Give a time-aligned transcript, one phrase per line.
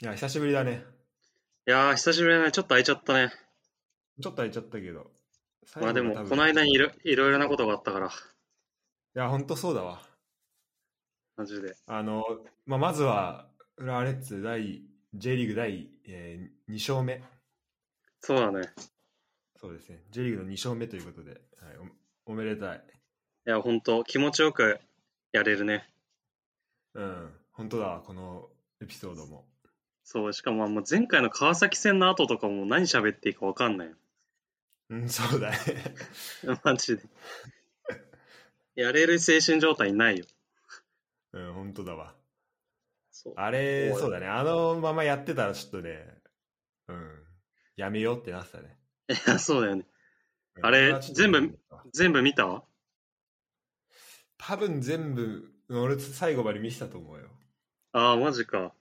[0.00, 0.84] いや、久しぶりだね。
[1.66, 2.52] いやー、久しぶりだね。
[2.52, 3.32] ちょっと空いちゃったね。
[4.22, 5.10] ちょっと空いちゃったけど。
[5.80, 8.10] まあでも、この間にいろいろいろなことがあったから、い
[9.14, 10.00] や、ほんとそうだわ。
[11.36, 11.74] マジで。
[11.88, 12.24] あの、
[12.64, 14.82] まあ、まずは、浦和レッズ第、
[15.14, 17.20] J リーグ第、えー、2勝目。
[18.20, 18.68] そうだね。
[19.56, 20.04] そうですね。
[20.12, 21.40] J リーグの2勝目ということで、はい、
[22.26, 22.84] おおめでたい。
[23.48, 24.78] いや、ほんと、気持ちよく
[25.32, 25.88] やれるね。
[26.94, 27.32] うん。
[27.50, 28.48] 本当だわ、この
[28.80, 29.44] エピソードも。
[30.10, 33.90] そう、しかももう前回の川崎戦の後とかも何喋っていいか分かんない。
[34.88, 35.58] うん、そうだね。
[36.64, 37.02] マジで。
[38.74, 40.24] やれる精神状態ないよ。
[41.34, 42.14] うん、本当だわ。
[43.36, 44.28] あれ、そうだね。
[44.28, 46.22] あのままやってたらちょっとね、
[46.86, 47.22] うん、
[47.76, 48.78] やめようってなってたね。
[49.10, 49.86] いや、そうだよね。
[50.56, 51.58] うんあれ全部
[51.92, 52.64] 全部見た？
[54.38, 57.28] 多分全部、俺最後まで見てたと思うよ。
[57.92, 58.72] ああ、マジか。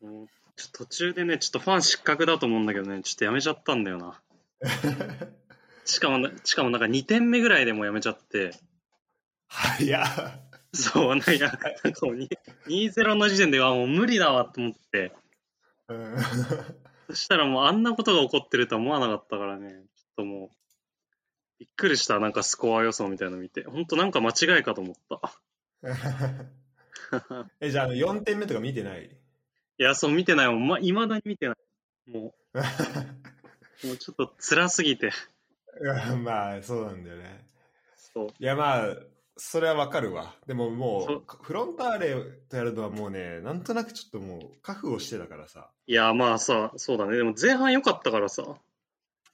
[0.00, 4.20] もうちょっと途中でね、ちょっとファン失格だと思うんだけどね、ちょっとやめちゃったんだよな。
[5.84, 8.52] しかもな、しかもなんか2点目ぐらいでもうやめちゃって、
[9.48, 10.04] はいや。
[10.72, 11.46] そう、なんか、な
[11.90, 12.28] んかもうに
[12.66, 15.12] 2-0の時点ではもう無理だわと思って、
[15.88, 16.16] うん。
[17.08, 19.84] そしたらもうあんなことが起こってるとは思わなかったからね、ちょっ
[20.18, 20.56] ともう、
[21.58, 25.40] びっくりした、なんかスコア予想みたいなの見て、ほんとなんか間違いかと思った。
[27.60, 29.19] え、じゃああの4点目とか見てない？
[29.80, 32.10] いや、そう見てないもん、ま、未だに見てない。
[32.10, 32.58] もう、
[33.86, 35.10] もうちょっと辛すぎて、
[35.80, 37.48] うんまあ、そうなんだよね。
[37.96, 38.28] そう。
[38.38, 38.96] いや、まあ、
[39.38, 40.36] それはわかるわ。
[40.46, 42.14] でももそうフロンターレ
[42.50, 45.70] とやるのはもうね、なんとなくちょっともう覚悟してたからさ。
[45.86, 47.16] いや、まあさ、そうだね。
[47.16, 48.44] でも前半良かったからさ。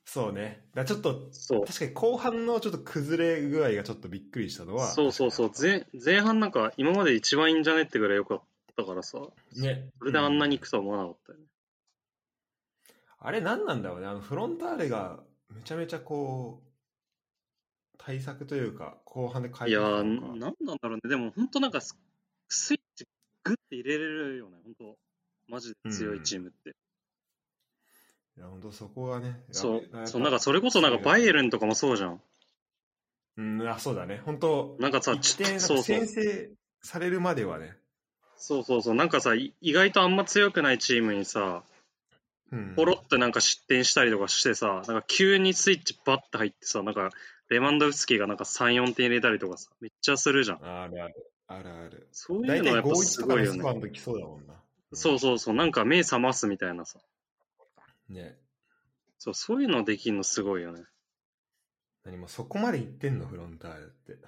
[0.04, 0.64] そうね。
[0.74, 1.64] だちょっと、そう。
[1.66, 4.86] 確かに後半のちょっと崩れ具合がちょっとびっくりしたのは。
[4.86, 5.50] そうそうそう。
[5.60, 8.42] 前前半なんか今まで一番いいんじゃねってぐらい良かっ
[8.76, 9.18] たからさ。
[9.56, 9.90] ね。
[9.98, 11.44] それであんなにう行くとは思わなかったよね。
[13.18, 14.06] あれ何なんだろうね。
[14.06, 16.66] あのフロンターレがめちゃめちゃこう、
[17.98, 21.00] 対策というか、後半で変えいやー、てきたのなんかなんだろうね。
[21.08, 21.96] でも本当なんかス
[22.48, 23.06] スイッチ
[23.42, 24.58] グッて入れれるよね。
[24.64, 24.98] 本当
[25.48, 26.76] マジで強いチームって。
[28.36, 29.40] いや、本当そこはね。
[29.50, 32.20] そうそう、なんかそれこそなんかバイエルンとかもそうじゃん。
[33.38, 34.20] うん、あ、そうだね。
[34.24, 36.06] 本当なんかさ、ち一点そうそう先。
[36.06, 36.50] 制
[36.82, 37.76] されるまではね。
[38.36, 38.94] そうそうそう。
[38.94, 41.62] なんかさ、い意外とあんま強くないチームにさ、
[42.52, 47.10] うん、ポロってなんか失点したりとかしてさ、なんか急にスイッチバッて入ってさ、なんか
[47.48, 50.58] レマンドフスキーがなんか3、4点入れたりとかさ、めっちゃするじゃん。
[50.64, 51.32] あるある。
[51.48, 52.08] あるある。
[52.12, 53.62] そういうのはやっぱ5-1すごいよね。
[53.94, 54.54] そうだもんな。
[54.92, 56.98] そうそうそう、なんか目覚ますみたいなさ。
[58.08, 58.36] ね。
[59.18, 60.84] そう、そういうのできるのすごいよね。
[62.04, 64.18] 何もそこまで行ってんの、フロンターレって。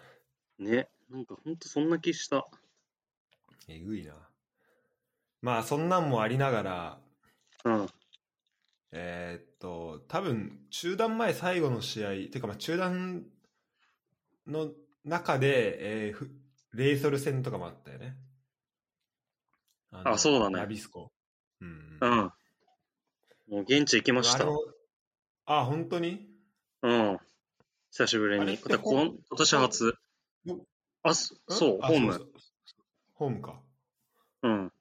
[0.58, 0.88] ね。
[1.10, 2.46] なんかほんとそんな気した。
[3.68, 4.14] えぐいな。
[5.40, 7.00] まあ、そんなんもありながら、
[7.64, 7.86] うん。
[8.90, 13.26] えーっと、多分中断前最後の試合、ていうかまあ中断
[14.46, 14.70] の
[15.04, 16.30] 中で、えーふ
[16.72, 18.16] レイソル戦とかもあったよね。
[19.92, 21.10] のあそうだねナビスコ。
[21.60, 22.10] うん、ううん。
[22.10, 22.14] ん。
[23.48, 24.44] もう現地行きました。
[24.44, 24.58] あの
[25.46, 26.26] あ、本当に？
[26.82, 27.18] うん。
[27.90, 28.42] 久しぶりに。
[28.42, 29.94] あれってだこん今年初？
[30.44, 30.66] よ。
[31.02, 32.26] あ、そそう、ホーム
[33.18, 33.60] ホームか。
[34.42, 34.72] うん。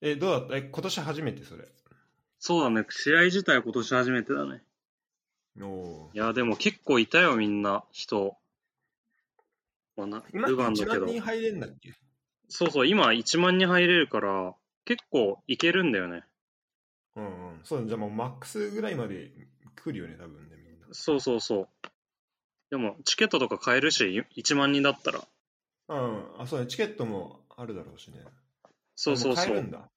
[0.00, 0.56] え、どうだった？
[0.56, 1.68] え、今年初めてそれ。
[2.38, 2.86] そうだね。
[2.88, 4.62] 試合自体は今年初めてだね。
[5.60, 8.38] おおいや、でも結構いたよ、みんな、人。
[9.96, 11.14] まあ、な今、ルヴァンだけ1ど万。
[11.14, 11.94] 人入れんだっけ？
[12.48, 14.54] そうそう、今1万人入れるから、
[14.86, 16.24] 結構いけるんだよね。
[17.16, 17.60] うんうん。
[17.64, 19.30] そうじゃあもうマックスぐらいまで
[19.76, 20.86] 来るよね、多分ね、みんな。
[20.92, 21.68] そうそうそう。
[22.70, 25.28] でも、チケットとか買えるし、1万人だったら。
[25.90, 26.42] うん。
[26.42, 28.18] あ、そうね、チケットもあるだろうしね。
[28.94, 29.70] そうそうそう買えるん。
[29.70, 29.90] だ。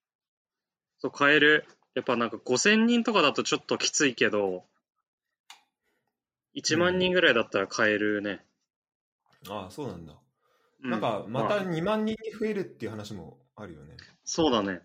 [0.98, 1.64] そう、買える。
[1.94, 4.64] やっぱなんか5000人とかだとちょっときついけど、
[6.54, 8.44] 1万人ぐらいだったら買えるね。
[9.48, 10.14] あそうなんだ。
[10.82, 13.96] うなんか、またあ2万人に増えるっていう話もあるよね。
[14.24, 14.80] そうだね。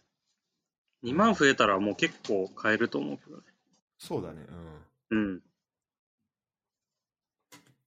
[1.01, 3.43] 2万増えたらもう結構買えると思うけどね。
[3.97, 4.45] そうだね。
[5.11, 5.17] うん。
[5.17, 5.41] うん。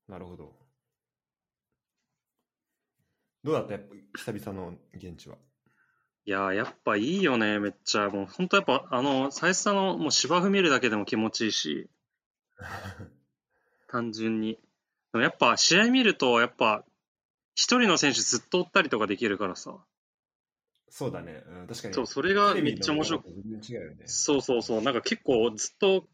[0.09, 0.62] なるほど。
[3.45, 3.73] どうだった？
[3.73, 5.37] やっぱ久々の現地は。
[6.25, 8.09] いやー、やっぱいいよね、めっちゃ。
[8.09, 11.91] もう本当やっぱ、あの、最初のもう芝生見るだけでも気持ちいいし、
[13.89, 14.55] 単純に。
[15.13, 16.85] でもやっぱ試合見ると、やっぱ、
[17.55, 19.85] 一人の選手ずっと追ったりとかできるからさ。
[20.89, 21.43] そうだね。
[21.47, 21.95] うん、確かに。
[21.95, 24.07] そう、それがめっちゃ面白く違うよね。
[24.07, 24.83] そうそうそう。
[24.83, 26.09] なんか結構ずっと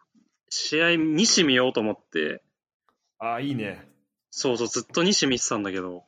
[0.48, 2.42] 試合西見ようと思って、
[3.18, 3.86] ああ、いいね。
[4.30, 6.07] そうそう、ずっと西見てたんだけど、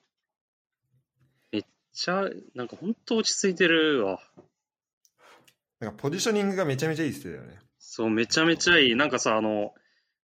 [2.00, 4.20] ちゃ、なんか本当落ち着いてるわ。
[5.80, 7.58] なんかポジショニングがめちゃめちゃいいっすよね。
[7.78, 8.96] そう、めちゃめちゃいい。
[8.96, 9.74] なんかさ、あの、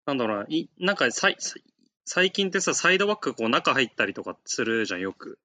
[0.06, 1.64] なんだろうな、いなんかさいさい
[2.06, 5.38] 最近ってさ、サイドバックこう中入ったりとかするじゃん、よく。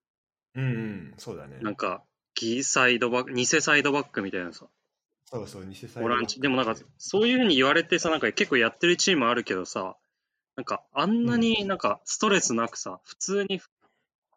[0.55, 1.59] うんうん、そうだね。
[1.63, 2.05] なんか、
[2.37, 4.67] ギサイドバック、偽サイドバックみたいなさ、
[5.25, 6.41] そうそう、偽サイドボランチ。
[6.41, 9.97] でもなんか、そういうふうに言われてさ、なんか結構やってるチームあるけどさ、
[10.55, 13.61] なんかあんなになんかストレスなくさ、普通に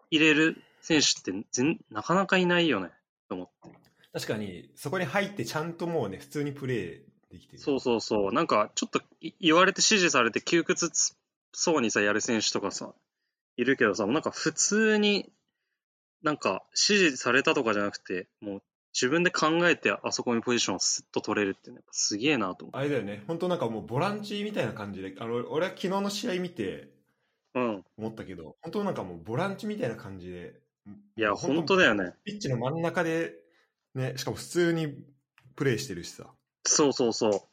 [0.10, 2.90] 入れる選手って全なかなかいないよね、
[3.30, 3.78] と思って。
[4.12, 7.02] 確かに、そこに入ってちゃんともうね、普通にプレー
[7.32, 7.60] できてる。
[7.60, 8.34] そうそうそう。
[8.34, 10.92] なんか、ちょっとい言われて指示されて窮屈
[11.54, 12.94] そうにさ、やる選手とかさ、
[13.56, 15.32] いるけどさ、なんか普通に、
[16.22, 18.64] なんか指示されたとかじゃなくて、もう
[18.94, 26.90] 自分で考えてあそこにポジションをスッと取れるってね、すげえなと思あれだよね、本当なんかもうボランチみたいな感じで、あの俺は昨日の試合見て
[27.56, 27.60] う。
[27.60, 27.84] うん。
[27.98, 30.63] 思ったけど、本当なんかもうボランチみたいな感じで、
[31.16, 32.14] いや、本当だよね。
[32.24, 33.36] ピッチの真ん中で、
[33.96, 34.96] ね、しかも普通に
[35.56, 36.34] プレーしてるしさ。
[36.66, 37.50] そうそうそ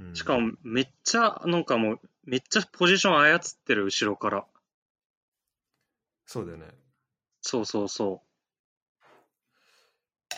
[0.00, 0.16] うんう。
[0.16, 4.46] しかも、めっちゃ、なんかもう、めっちゃポジション操ってる、後ろから。
[6.26, 6.66] そうだよね。
[7.42, 8.22] そうそうそ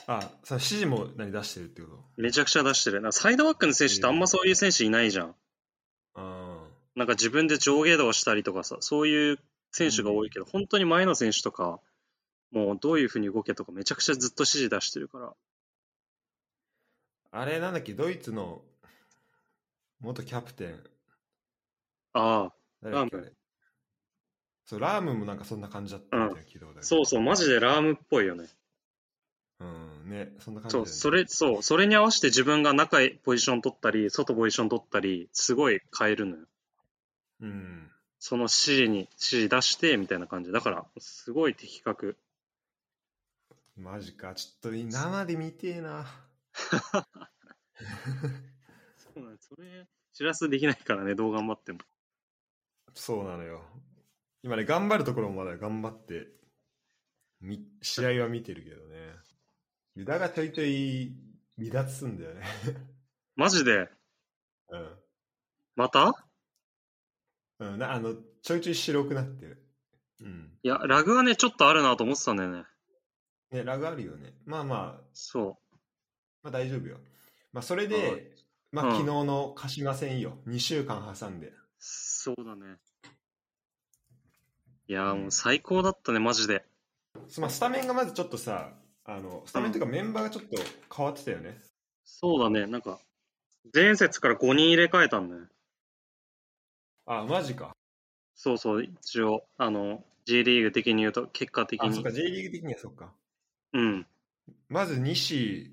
[0.06, 1.94] あ、さ指示も何出してるってこと？
[2.18, 2.22] う。
[2.22, 3.00] めちゃくちゃ出してる。
[3.00, 5.34] なサイドバックの選手ってあんまそういう選手いないじゃん。
[6.14, 6.66] あ
[6.96, 9.38] なんか自分で上下動したりとかさ、そういう
[9.70, 11.80] 選手が多いけど、本当に前の選手とか、
[12.54, 15.26] もうどういうふうに動けとかめちゃくちゃずっと指示出してるから。
[15.26, 15.34] あ。
[17.32, 18.62] あれなんだっけ、ドイツの
[20.00, 20.80] 元キャプテン。
[22.12, 23.16] ああ、誰だっけ？
[23.16, 23.32] ラームあれ
[24.66, 26.86] そう、ラームもなんかそんな感じだったみたいな聞いたことある。
[26.86, 28.46] そうそう、マジでラームっぽいよね。
[29.60, 30.86] うん、ね、そんな感じだそう。
[30.86, 36.46] それ、そう、それに合わせて自分が中へポジション取ったり、外ポジション取ったり、すごい変えるのよ。
[37.40, 37.90] うん。
[38.18, 40.52] その指示に、指示出して、みたいな感じ。
[40.52, 42.16] だから、すごい的確。
[43.76, 46.06] マジか、ちょっと生で見てえな。
[48.96, 51.80] そうなんそれ、知らせできないからね、どう頑張っても。
[52.94, 53.62] そうなのよ。
[54.42, 56.28] 今ね、頑張るところもまだ頑張って、
[57.40, 59.14] み試合は見てるけどね。
[59.96, 61.12] ユダがちょいちょい
[61.58, 62.42] 離脱すんだよね。
[63.36, 63.88] マジで、
[64.70, 64.98] うん。
[65.76, 66.12] また？
[67.58, 69.66] うん、なあの、ちょいちょい白くなってる。
[70.20, 70.58] うん。
[70.62, 72.64] いや、ラグはね、ちょっとあるなと思ってたんだよね。
[73.54, 74.34] ね、ラグあるよね。
[74.44, 75.58] まあまあ、そ
[76.42, 76.98] まあ大丈夫よ。
[77.52, 78.32] まあそれはいで、
[78.72, 80.38] まあうん昨日の鹿島戦よ。
[80.48, 81.46] 2週間挟んで。
[81.46, 81.52] う。
[81.78, 82.78] そうだね。
[84.88, 86.64] いやーもう最高だったね、マジで。
[87.28, 88.72] そまあスタメンがまずちょっとさ、
[89.04, 90.60] あの、スタメンというかメンバーがちょっと
[90.94, 91.60] 変わってたよね。
[92.04, 92.98] そうだね、なんか、
[93.72, 95.42] 前節から5人入れ替えたんだよ。
[97.06, 97.72] あ、マジか。
[98.34, 102.10] そうそう、一応、あの、G リーグ的に言うと、結果的あ、そっにか、。
[102.10, 103.12] J リーグ的にはそっか。
[103.74, 104.06] うん。
[104.68, 105.72] まず西、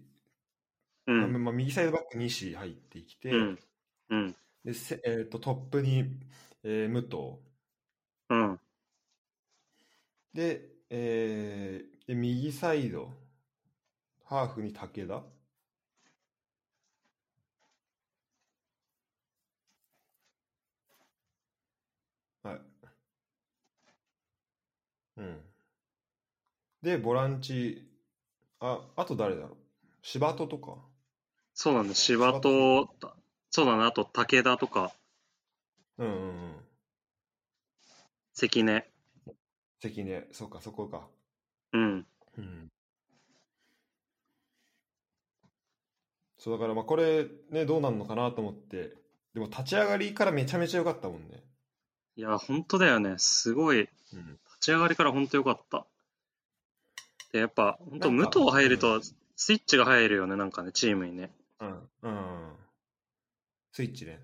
[1.07, 1.19] うん。
[1.33, 3.59] まあまあ、右サイドバック西入ってきて、うん。
[4.09, 4.35] うん。
[4.63, 6.05] でせえー、とトップに、
[6.63, 7.39] えー武藤
[8.29, 8.59] うん。
[10.33, 13.13] で,、えーで右サイド
[14.23, 15.23] ハーフに武田
[22.43, 22.61] はい
[25.17, 25.41] うん
[26.83, 27.90] でボランチ
[28.61, 29.57] ああと誰だろう？
[30.03, 30.77] 柴戸とか？
[31.53, 32.87] そうなんだ、芝と、
[33.49, 34.93] そうだね、あと武田とか、
[35.97, 36.55] うんうんうん。
[38.33, 38.87] 関根。
[39.81, 40.27] 関根。
[40.31, 41.07] そうかそこか。
[41.73, 42.05] うん。
[42.37, 42.71] うん。
[46.37, 48.93] そうだからまあこれねどうなんのかなと思って。
[49.33, 51.41] でも立ち上がりからめちゃめちゃ良かったもんね、
[52.17, 53.15] いや、本当だよね。
[53.17, 55.87] すごい、立うん、ち上がりから本当良かった。
[57.31, 59.01] で、やっぱ、本当武藤入るとうん、
[59.35, 61.31] スイッチが入るよね、なんかね、チームにね。
[61.59, 62.55] うんうん
[63.73, 64.19] スイッチね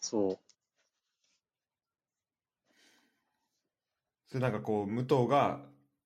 [0.00, 0.38] そう。
[4.28, 5.60] それなんかこう武藤が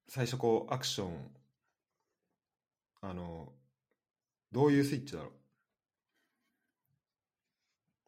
[0.07, 1.31] 最初こうアクション
[3.01, 3.53] あの
[4.53, 5.31] どういうスイッチだろう？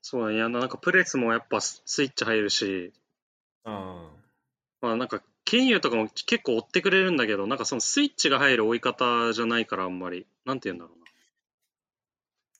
[0.03, 0.33] そう。
[0.33, 2.93] いや、なんかプレスもやっぱスイッチ入るし、
[3.65, 4.11] あ
[4.81, 10.27] まあなんか、ケンユとかも結構追ってくれるんだけど、なんかそのスイッチが入る追い方じゃないから、あんまり。
[10.47, 11.05] なんて言うんだろうな。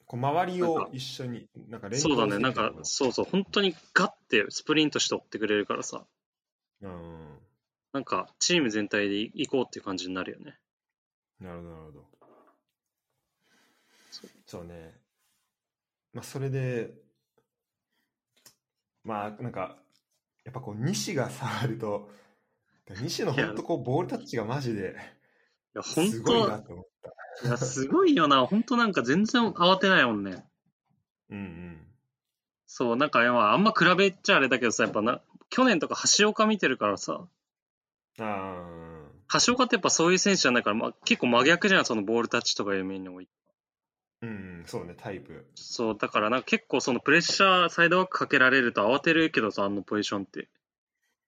[0.05, 2.51] こう周りを一緒になんか連そうだね、な。
[2.51, 6.05] んかそうそう、本当にガッてスプリントして追ってくれるからさ、
[6.83, 7.39] うん
[7.95, 10.59] なんか、チーム全体で行こうっていう感じになるよね。
[11.41, 12.05] なるほどなるほど。
[14.45, 14.93] そうね。
[16.13, 16.93] まあそれで
[19.03, 19.79] まあなんか
[20.45, 22.11] やっぱこう西が触ると
[22.91, 24.97] 西の本当こうボールタッチがマジで
[25.75, 26.87] いや、本すごいな当と思っ
[27.41, 28.47] たいや、すごいよな。
[28.47, 30.45] ほんとなんか全然慌てないもんね。
[31.31, 31.87] うんうん。
[32.67, 37.27] そう、なんか、まあ、あんま比べちゃあれだけどさ、やっぱな、去年とか橋岡見てるからさ、
[38.19, 39.09] あ
[39.47, 43.29] 橋岡ってやっぱそういう選手じゃないから、まあ、結構真逆じゃん、そのボールタッチとかいう面におい
[44.21, 45.47] うんうん、そうね、タイプ。
[45.55, 50.49] そう、だからなんか結構そのプレッシャー、サイドバックかけられると慌てるけどさ、あのポジションって。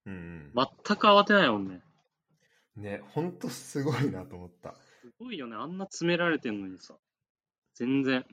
[0.07, 1.83] うん全く慌てないもんね。
[2.77, 2.83] うん。
[2.83, 4.75] ね、ほんとすごいなと思った。
[5.01, 5.57] すごいよね。
[5.57, 6.95] あんな詰められてんのにさ。
[7.75, 8.25] 全然、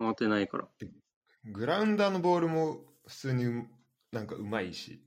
[0.00, 0.68] 慌てないから。
[1.44, 3.68] グラウンダーのボールも普通にう
[4.12, 5.00] なんかうまいし、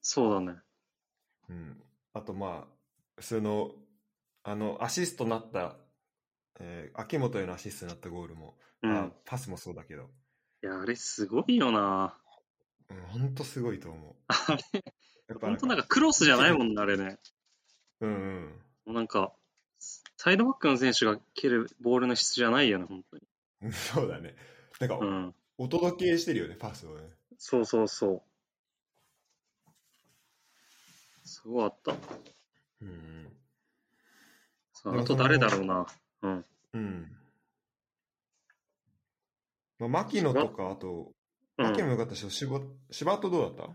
[0.00, 0.58] そうだね。
[1.48, 1.82] うん。
[2.12, 2.74] あとまあ、
[3.16, 3.72] 普通の、
[4.42, 5.76] あの、アシストなった、
[6.60, 8.96] えー秋元へのアシストになったゴールも、うん。
[8.96, 10.10] あパスもそうだけど、
[10.62, 12.16] いや、あれすごいよな。
[12.94, 14.14] うん、ほんとすごいと思う。
[14.28, 14.82] あれ、
[15.28, 17.18] やっぱほんとなんかクロスじゃないもんね、あれね。
[18.00, 18.62] うんうん。
[18.86, 19.32] もうなんか、
[20.16, 23.22] サイドバックの選手が蹴るボールの質じゃないよね、本当に。
[23.62, 24.34] うんそうだね。
[24.80, 25.34] なんか、うん。
[25.56, 27.08] お届けしてるよね、パスをね。
[27.38, 28.22] そうそうそう。
[31.24, 31.92] すごかった。
[32.82, 33.32] うんうん。
[34.72, 35.86] さあ、でもあと誰だろうな。
[36.22, 36.44] うん。
[36.74, 37.16] うん。
[39.78, 41.13] まあ、牧野とか、あと、
[41.58, 43.72] うん、牧いもよかったし、柴柴戸どうだった？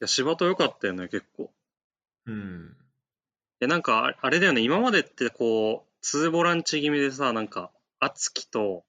[0.00, 1.50] や、柴戸良かったよね、結構。
[2.26, 2.76] うん。
[3.60, 8.84] え、なんか、ああれだよね、今までってこう、ツーボランチ気味でさ、なんか、敦樹と、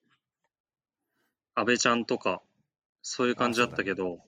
[1.56, 2.42] 阿部ちゃんとか、
[3.02, 4.24] そういう感じだったけど、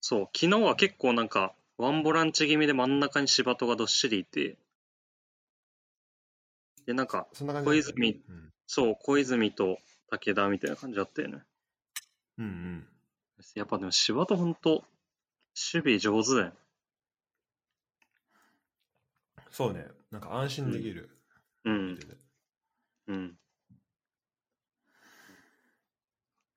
[0.00, 4.58] そう,、昨日は結構なんか、ワンボランチ気味で真ん中に柴戸がどっしりいて、
[6.86, 7.26] で、なんか、
[7.64, 8.52] 小泉うん。
[8.66, 9.78] そう、小泉と
[10.10, 11.42] 武田みたいな感じだったよね。
[12.42, 12.86] うんうん。
[13.54, 14.84] やっぱでも柴戸ほんと、
[15.74, 16.52] 守備上手だよね。
[19.50, 19.86] そうね。
[20.10, 21.10] なんか安心できる。
[21.64, 21.98] うん、
[23.06, 23.38] うん。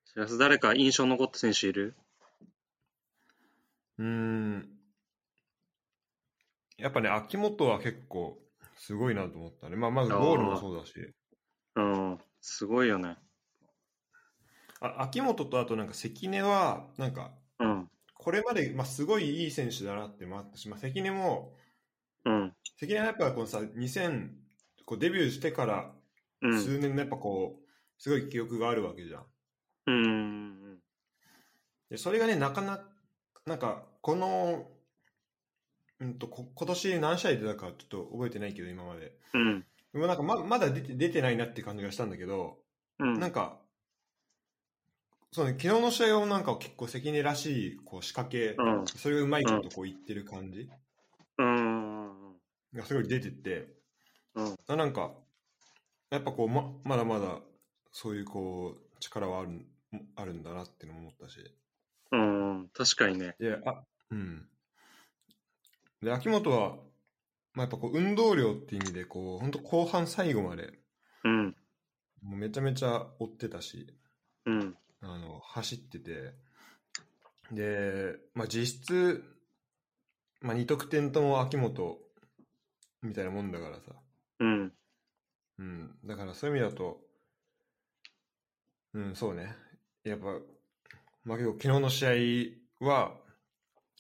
[0.05, 1.93] しらす誰か印象残った選手いる？
[3.97, 4.69] うーん。
[6.77, 8.39] やっぱね、秋元は結構
[8.77, 9.75] すごいなと思ったね。
[9.75, 10.93] まあ、まずゴールもそうだし。
[11.75, 13.17] うん、すごいよね。
[14.82, 21.53] あ秋元とあとなんか関根は、なんか、うん、これまで、まあ、すごいいい選手だなってもあったし、まあ、関根も、
[22.25, 24.29] うん、関根はやっぱこのさ、2000、
[24.86, 25.91] こうデビューしてから
[26.41, 27.65] うん、数年のやっぱこう、
[27.98, 29.25] すごい記憶があるわけじゃん。
[29.88, 30.77] うん、
[31.89, 32.84] でそれがね、なかなか、
[33.46, 34.67] なんか、この、
[36.00, 39.13] うんと、こ今年何試合出たかちょっと覚えてないけど、今まで。
[39.34, 42.58] うん、でもなんかままだ出て出てないなって感じがしたんだけど、
[43.00, 43.60] うん、なんか、
[45.35, 48.87] そうね、昨日の試合はなんか結構関根らしいこう仕掛け、うん。
[48.87, 50.69] それがうまいことこう言ってる感じ
[51.37, 52.37] うん、
[52.73, 53.67] がすごい出てて、
[54.35, 55.11] うん、あなんか、
[56.09, 57.39] やっぱこうままだまだ
[57.91, 59.65] そういうこう力はある
[60.15, 61.39] あるんだなっていうのも思ったし。
[62.13, 63.35] うん、確かにね。
[63.37, 64.47] で、あ、うん。
[66.01, 66.77] で、秋元は、
[67.53, 70.79] まあ、やっぱこう運動量っていう意味で、こう、本当後半最後まで、
[71.25, 71.47] うん、
[72.23, 73.93] もうめちゃめちゃ追ってたし、
[74.45, 76.33] うん、あの、走ってて、
[77.51, 79.24] で、まあ、実質、
[80.41, 82.00] まあ、2得点とも秋元
[83.01, 83.93] みたいなもんだからさ、
[84.39, 84.74] うん、
[85.59, 87.00] うん、だからそういう意味だと、
[88.93, 89.55] うん、そうね、
[90.03, 90.25] やっぱ、
[91.24, 93.15] まあ、結構昨日の試合は、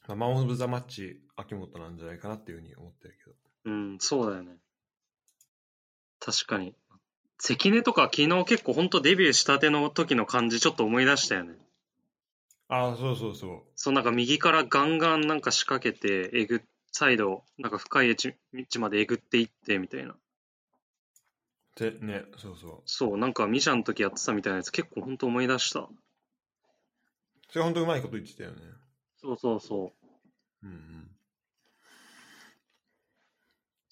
[0.07, 3.35] まあ、マン・オブ・ザ・マッチ、秋元なんじゃないかなっていうふうに思ってるけど。
[3.65, 4.57] うん、そうだよね。
[6.19, 6.75] 確かに。
[7.37, 11.55] 関根とか昨日結構ほんとデビューしたての時の感じちょっと思い出したよね。
[12.67, 13.61] ああ、そうそうそう。
[13.75, 20.15] そうなんか右からガンガンなんか仕掛けて、えぐ、サイド、なんか深い位置位置までえぐっていってみたいな。
[21.75, 22.81] で、ね、そうそう。
[22.85, 25.89] そう、なんかミシャの時やってたみたいなやつ結構ほんと思い出した。
[27.49, 28.57] それ本当うまいこと言ってたよね。
[29.21, 29.93] そうそうそ
[30.63, 30.65] う。
[30.65, 31.14] うんうん。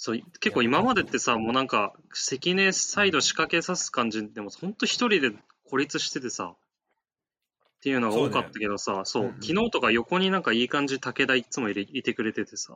[0.04, 5.32] そう、結構今までってさ、もうなんか、関根サイド仕掛けさす感じでも、ほんと一人で
[5.70, 12.76] 孤立しててさ、っていうのが多かったけどさ、そう,、昨日とか横になんかいい感じ武田いつもいれいてくれててさ、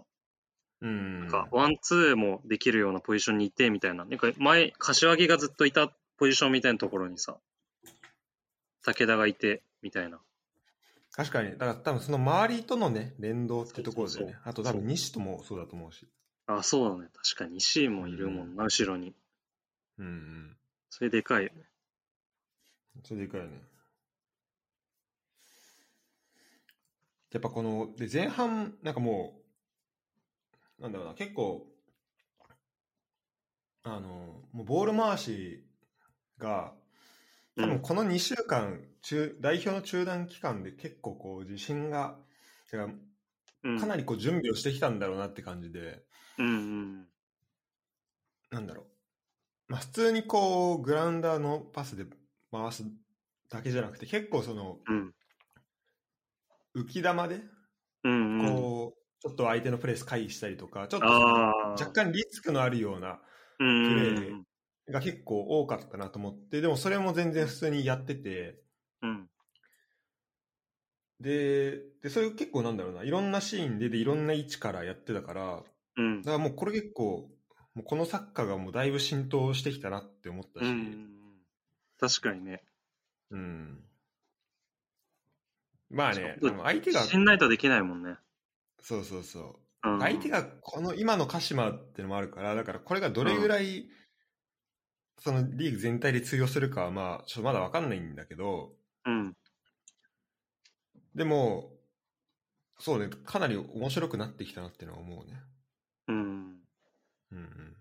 [0.79, 1.19] うん。
[1.19, 7.35] なんかワンツーもできるようなポジションにいてみたいな、なんか前、柏木がずっといたポジションみたいなところにさ、
[8.85, 10.21] 武田がいてみたいな。
[11.11, 14.37] 確かに、だから多分その周りとのね、連動ってところでね。
[14.45, 16.07] あと多分西ともそうだと思うし。
[16.47, 17.11] あ、そうだね。
[17.13, 19.13] 確かに石井もいるもんな、後ろに。
[19.99, 20.57] うんうん。
[20.89, 21.69] それでかいよね。
[23.03, 23.61] それでいいかよね。
[27.31, 29.41] やっぱこの、で、前半、なんかも
[30.79, 31.67] う、なんだろうな、結構、
[33.83, 35.65] あのもうボール回し
[36.39, 36.73] が
[37.59, 37.79] 多うん。
[37.79, 42.17] 分この2週間中代表の中断期間で結構こう自信が
[42.71, 42.89] てか
[43.63, 43.79] うん。
[43.79, 46.03] かなりこう準備をしてきたんだろうなって感じで、
[46.37, 47.07] うんうん。
[48.51, 48.85] なんだろう、
[49.69, 52.05] まあ、普通にこうグラウンダーのパスで
[52.51, 52.83] 回す
[53.49, 55.13] だけじゃなくて結構そのうん。
[56.75, 57.41] 浮き球で
[58.03, 58.55] うんうん。
[58.55, 61.07] こう、ちょっと相手のプレス回避したりとかちょっと。
[61.07, 63.19] 若干リスクのあるような
[63.59, 68.61] うんプレうんーが結構多かったなと思ってでもそれも全然普通にやってて
[69.01, 69.29] うん。
[71.19, 75.63] ででそれ結構なんだろうないろんなシーンででいろんな位置からやってたから
[75.97, 76.31] うんだ。
[76.31, 77.29] からもうこれ結構
[77.75, 81.09] もうこのサッカーがもうだいぶ浸透してきたなって思ったし、うんうん。
[81.99, 82.63] 確かにね。
[83.29, 83.83] うん
[85.89, 88.15] まあね、相手が、自信ないとできないもんね。
[88.81, 89.99] そうそうそう、うん。
[90.01, 93.87] 相手がこの今の鹿島ってのもあるから、だからこれがどれぐらい、
[95.19, 98.73] そのリーグ全体で通用するかは、まあ、ちょっとまだ分かんないんだけど、
[99.05, 99.33] うん。
[101.15, 101.71] でも、
[102.79, 105.41] そうね、かなり面白くなってきたなっていうのは思うね。
[106.07, 106.15] うん。
[107.31, 107.77] うんうん。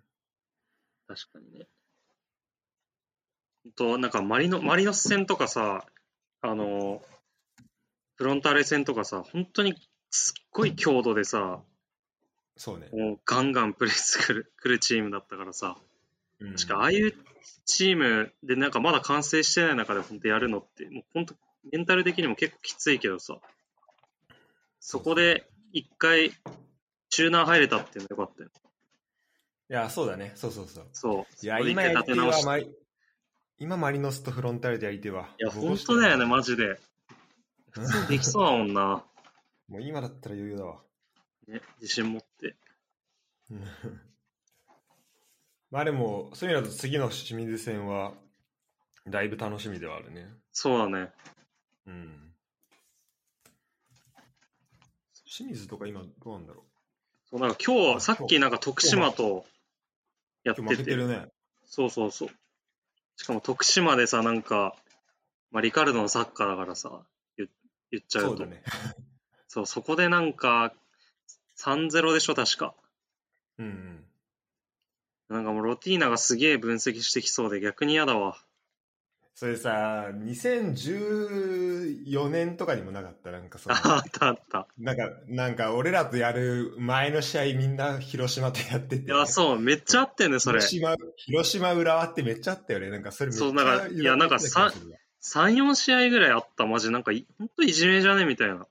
[1.06, 1.66] 確かにね。
[3.74, 5.84] と、なんかマリノ、マリノス戦とかさ、
[6.42, 7.02] あの、
[8.16, 9.74] フロンターレ戦とかさ、本当に
[10.10, 11.60] すっごい強度でさ、
[12.56, 12.88] そうね。
[12.92, 15.76] もうガンガンプレスくる くるチームだったからさ、
[16.40, 17.14] うん確かああいう
[17.64, 21.34] チームでなんかまだ完成してない中で本当やるのって、もう本当
[21.72, 23.38] メンタル的にも結構きついけどさ、
[24.80, 26.32] そこで一回
[27.16, 28.50] 中断入れたっていうのよかったよ。
[29.70, 30.32] いや、そうだね。
[30.34, 30.84] そうそうそう。
[30.92, 31.46] そう。
[31.46, 32.70] いや、今やりてえ立て直しわマリ
[33.58, 35.30] 今マリノスとフロンターレでやりてえわ。
[35.40, 36.78] いや、本当だよね、マジで。
[37.70, 39.02] 普通にできそうだもんな。
[39.68, 40.82] もう今だったら余裕だわ。
[41.48, 42.54] ね、自信持って。
[43.50, 43.64] う ん
[45.70, 48.12] まあでも、そういう意味だと次の清水戦は、
[49.06, 50.28] だいぶ楽しみではあるね。
[50.52, 51.12] そうだね。
[51.86, 52.34] うん。
[55.24, 56.65] 清水とか今どうなんだろそう、
[57.38, 59.44] なんか今日、さっきなんか徳島と
[60.44, 61.26] やってて、てるね。
[61.66, 62.28] そうそうそう。
[63.16, 64.74] しかも徳島でさ、なんか、
[65.50, 67.02] まあ、リカルドのサッカーだからさ、
[67.36, 67.48] 言
[67.90, 68.28] 言っちゃうと。
[68.28, 68.62] そうだね。
[69.48, 70.72] そう、そこでなんか、
[71.56, 72.74] 3-0でしょ、確か。
[73.58, 74.06] うんうん。
[75.28, 78.36] なんかもうロティーナがすげえ分析してきそうで逆に嫌だわ。
[79.38, 84.66] それさ、2014年とかにもなかった、なんかその、あったあった。
[84.78, 89.04] なんか、なんか俺らとやる前の試合みんな広島とやってて。
[89.04, 90.60] いや、そう、めっちゃあってんね、それ。
[90.62, 92.88] 広島、広島浦和ってめっちゃあったよね。
[92.88, 94.72] なんかそれめっちゃそうなんかいやなんかさ
[95.20, 96.90] さ、3、4試合ぐらいあった、マジ。
[96.90, 98.24] なんかい、ほんといじめじゃね？
[98.24, 98.66] みたいな。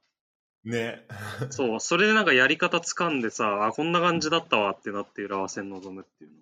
[0.63, 1.05] ね。
[1.51, 6.37] そう、それでなんかやり方掴んでさ、あ、こんな感じだったわってなって浦和戦臨むっていうの。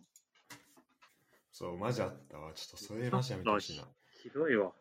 [1.51, 2.53] そう、マジあったわ。
[2.53, 3.83] ちょっとそれマジやめてほしいな。
[4.23, 4.71] ひどいわ。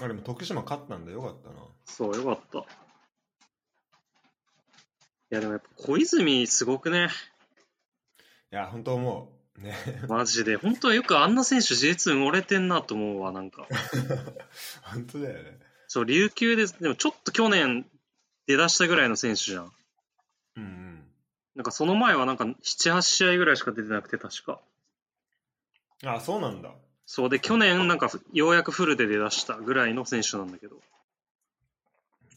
[0.00, 1.56] あ、でも徳島勝ったんだよかったな。
[1.84, 2.58] そう、よかった。
[2.60, 2.62] い
[5.30, 7.08] や、でもやっぱ小泉すごくね。
[8.52, 9.60] いや、本当思う。
[9.60, 9.74] ね。
[10.06, 10.54] マジで。
[10.54, 13.66] 本当はよくあんな選手 J2 埋もれてんなと思うわ、なんか。
[14.82, 15.58] 本当だよね。
[15.88, 17.84] そう、琉球で、でもちょっと去年
[18.46, 19.72] 出だしたぐらいの選手じゃん。
[21.58, 24.60] なんかその前はなんか7、8試合ぐらいしか出てなくて、確か。
[26.06, 26.70] あ、そうなんだ。
[27.04, 30.76] そうで、去年なんかようやくフルで出だしたぐらいの選手なんだけど。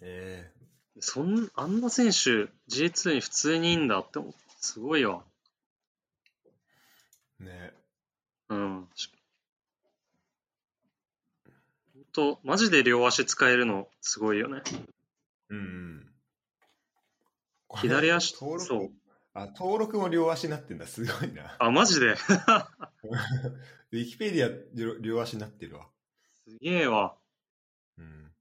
[0.02, 0.52] え
[1.00, 5.22] そん、あんな選手 J2 に普通にいいんだって思って、すごいわ。
[7.42, 7.74] えね。
[8.50, 8.88] うん。
[11.94, 14.64] 本当マジで両足使えるのすごいよね。
[15.50, 16.08] うんうん。
[17.82, 18.92] 左足、そう。
[19.34, 20.88] あ、登録も両足になってんだ。
[20.88, 21.56] すごいな。
[21.60, 22.16] あ、マジで？
[23.92, 25.88] ウィキペディア両両足になってるわ。
[26.48, 27.16] すげえわ。
[27.98, 28.32] うん。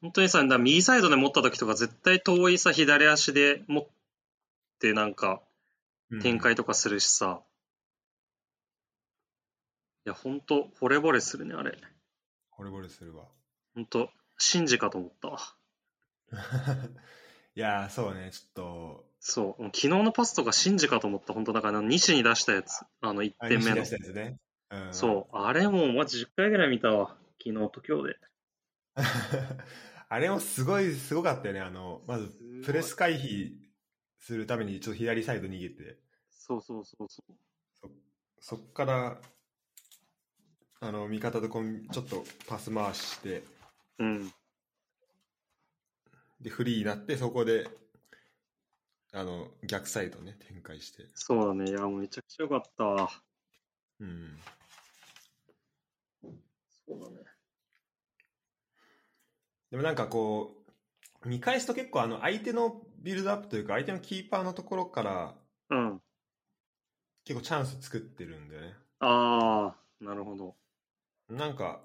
[0.00, 3.88] 本当にさ、だ右サイドで持った時とか絶対遠いさ、左足で持っ
[4.78, 5.42] てなんか
[6.10, 7.42] うん展開とかするしさ。
[10.06, 11.78] いや、本当惚れ惚れするね、あれ。
[12.58, 13.24] 惚れ惚れするわ。
[13.74, 15.40] 本当シンジかと思ったわ。
[17.56, 19.64] いやー、そうね、ちょっと、そう。
[19.66, 21.32] 昨日のパスとかシンジかと思った。
[21.32, 22.84] 本当だから、西に出したやつ。
[23.00, 24.02] あの、1あ点目の西出し。
[24.02, 24.38] たやつね。
[24.70, 25.36] うん、そう。
[25.36, 27.16] あれもうマジ10回ぐらい見たわ。
[27.42, 28.16] 昨日と今日で。
[30.08, 31.60] あれもすごい、すごかったよね。
[31.60, 33.52] あの、まず、プレス回避
[34.18, 37.90] するために、ちょっと左サイド逃げて、そうそうそうそう。
[38.40, 39.20] そっから、
[40.80, 43.42] あの、味方とこうちょっとパス回しして、
[43.98, 44.32] うん。
[46.40, 47.66] で、フリーになって、そこで、
[49.12, 51.08] あの、逆サイドね、展開して。
[51.14, 51.70] そうだね。
[51.70, 53.10] いや、もうめちゃくちゃ良かったわ。
[54.00, 54.40] うん。
[56.22, 57.16] そうだね。
[59.70, 60.64] でもなんかこ
[61.22, 65.34] う、見返すと結構あの、相手のビルドアップというか、相手のキーパーのところから、
[65.70, 66.00] うん。
[67.24, 68.74] 結構チャンス作ってるんだよね。
[68.98, 70.56] ああ、なるほど。
[71.28, 71.82] なんか、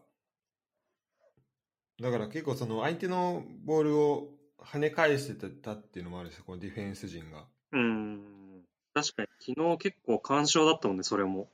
[2.02, 7.46] だから結構その相手のボールを跳ね返してたっていうのもあるし、このディフェンス陣が。
[7.72, 8.66] うん。
[8.94, 11.50] 確かに、昨日結構干渉だったもんね、それも。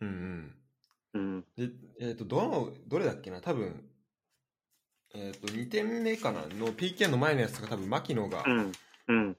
[0.00, 0.54] うん
[1.14, 1.20] うん。
[1.20, 1.44] うん。
[1.56, 3.40] で、えっ、と、どの、どれだっけな？
[3.40, 3.84] 多分、
[5.14, 6.42] えっ、と、2点目かな？
[6.42, 8.72] の PK の前のやつとか多分、牧野が、うん。
[9.08, 9.36] うん。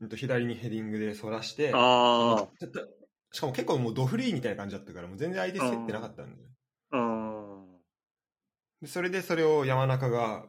[0.00, 2.80] うんと左にヘディングでそらして、あちょっと
[3.32, 6.48] しかも結構もうドフリーみたいな感じだったから、もう全然相手競ってなかったんだよ。
[6.90, 6.96] あ。
[6.96, 7.80] うん。
[8.82, 10.46] でそれでそれを山中が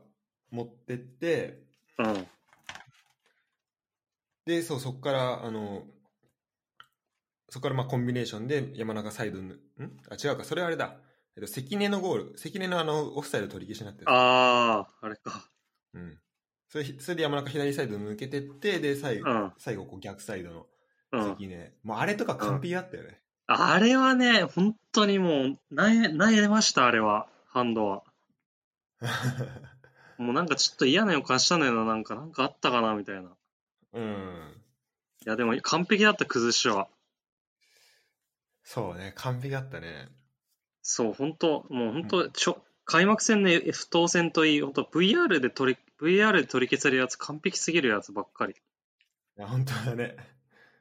[0.55, 1.63] 持ってって、
[1.97, 2.27] うん。
[4.45, 5.83] で、そう、そこから、あの、
[7.49, 9.59] そこからまあコンビネーションで山中サイドに、ん？
[10.09, 10.97] あ、違うか、それはあれだ。
[11.35, 14.09] えっと、関根のゴール、関根のあの、オフサイド取り消しになってる。
[14.09, 15.49] ああ、あれか。
[15.93, 16.19] うん。
[16.69, 19.53] それ、それで山中左サイド抜けてって、で、最後、うん。
[19.57, 20.67] 最後こう逆サイドの
[21.11, 21.21] うん。
[21.35, 21.73] 関根。
[21.83, 23.21] もうあれとか完璧だったよね。
[23.47, 27.27] あれはね、本当にもう、なえ、悩れました、あれは。
[27.47, 28.03] ハンドは。
[30.17, 33.21] もうなんかちょっと嫌な予感したのよな、なんか、なんかあったかな、みたいな。
[33.21, 33.33] い
[33.93, 34.61] うん。
[35.25, 36.87] や、でも完璧だった、崩しは。
[38.63, 40.09] そうね、完璧だったね。
[40.81, 48.53] そう、本当もう本当、ちょ、開幕戦の F 当戦といい、本当 VR で取り、VR で取り消せるやつ、完璧すぎるやつばっかり。
[48.53, 50.15] いや、本当だね。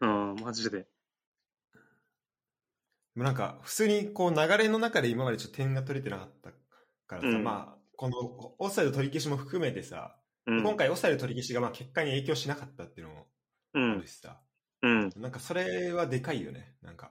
[0.01, 0.87] うん、マジで。
[3.15, 6.51] もうなんか、普通にこう流れの中で今までちょっと点が取れてなかった
[7.07, 8.19] からさ、うんまあ、この
[8.59, 10.63] オフサイド取り消しも含めてさ、うん。
[10.63, 13.27] 今回オフサイド取り消しがまあ結果に影響しなかったっていうのも
[13.75, 14.07] うんある。
[14.07, 14.41] しさ、
[14.83, 15.11] うん。
[15.17, 17.11] なんかそれはでかいよね、なんか。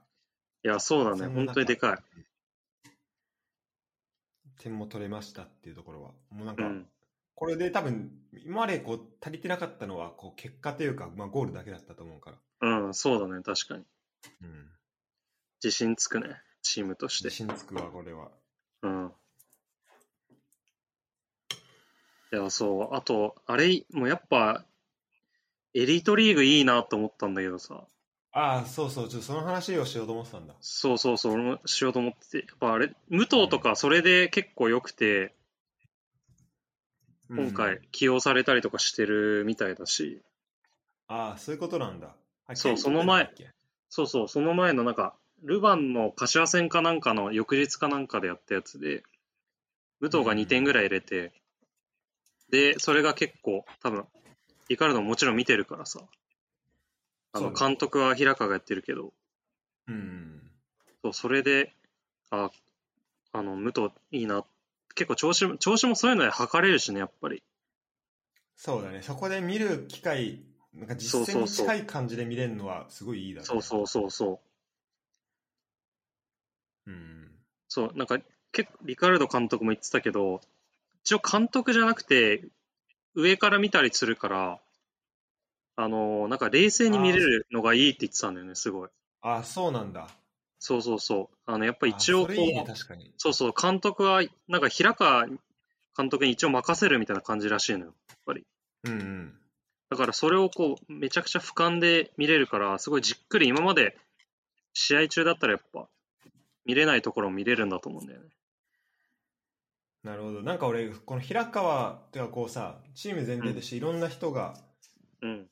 [0.64, 1.28] いや、そうだね。
[1.28, 1.98] 本当にでかい。
[4.60, 6.12] 点も取れましたっていうところは。
[6.30, 6.88] もうなんか、うん。
[7.36, 8.12] これで多分、
[8.46, 12.86] 今までこう足りてなかったのは、こう結果というか、まあゴールだけだったと思うから。
[12.86, 13.42] うん、そうだね。
[13.44, 13.84] 確かに。
[14.42, 14.70] うん。
[15.62, 16.42] 自信つくね。
[16.62, 17.38] チームとして自。
[17.38, 18.32] 信つくわ、これは。
[18.84, 19.12] うん。
[22.34, 22.96] いや、そう。
[22.96, 24.66] あと、あれ、もうやっぱ、
[25.76, 27.86] エリートリーグいいなと思ったんだけどさ。
[28.32, 30.56] ああ、そうそう、ちょっとその話をしようと思ってたんだ。
[30.60, 32.38] そうそうそう、俺もしようと思ってて。
[32.40, 35.36] やっぱあれ、武藤とかそれで結構良くて、
[37.30, 40.20] 今回起用されたりとかしてるみたいだし、
[41.08, 42.16] ああ、そういうことなんだ。
[42.48, 43.30] あそうその前
[43.90, 49.04] そうそう、その前のなんか、ルヴァンの柏戦かなんかの翌日かなんかでやったやつで、
[50.00, 51.32] 武藤が2点ぐらい入れて、
[52.54, 54.06] で、それが結構、多分、
[54.70, 56.02] リカルドももちろん見てるからさ、
[57.32, 59.12] あの、監督は平川がやってるけど、
[59.88, 60.40] うん。
[61.02, 61.74] そう、それで、
[62.30, 62.52] あ、
[63.32, 64.46] あの、武藤いいな。
[64.94, 67.42] 結構調子も、調子もそういうので測れるしね、やっぱり。
[68.56, 69.02] そうだね。
[69.02, 70.44] そこで見る機会、
[70.76, 73.48] なんか実践に近い感じで見れるのはすごいいいだろね。
[73.48, 74.42] そうそうそうそ
[76.86, 76.92] う。
[76.92, 77.32] うん。
[77.68, 78.20] そう、なんか、
[78.52, 80.40] 結構、リカルド監督も言ってたけど、
[81.04, 82.46] 一応監督じゃなくて、
[83.16, 84.60] 上から見たりするから、
[85.76, 88.90] あのーなんか冷静に見れるのがいいって言ってたんだよね、すごい。
[89.22, 90.08] ああ、そうなんだ。
[90.60, 91.38] そうそうそう。
[91.46, 92.66] あの、やっぱ一応こあそれいいね。
[93.18, 95.28] そうそう、監督は、なんか平川
[95.98, 98.46] 監督に一応任せるみたいな感じらしいのよ、やっぱり。
[98.86, 99.34] うんうん。
[99.90, 103.98] だからそれをこう、めちゃくちゃ俯瞰で見れるから、すごいじっくり今まで
[104.74, 105.88] 試合中だったらやっぱ、
[106.66, 108.30] 見れないところも見れるんだと思うんだよね。
[110.04, 110.42] なるほど。
[110.42, 114.56] なんか俺、この平川ってかこうさ、チーム全体としていろんな人が、
[115.22, 115.48] うん。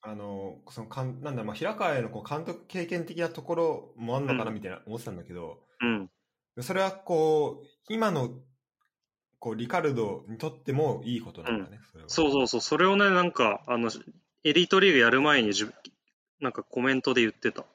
[0.00, 6.10] あの、そのかん、なんだ、まあ、平川へのこう監督経験的なところもあんのかなうんみたいな思ってたんだけど、うん。
[6.60, 8.30] それはこう、今の、
[9.38, 12.08] こう、リカルドにとってもいいことなんだね、それは。
[12.08, 13.90] そうそうそう、それをね、なんか、あの、
[14.44, 15.74] エリートリーグやる前に自分、
[16.40, 17.66] なんかコメントで言ってた。